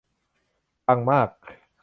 [0.87, 1.29] ปังมาก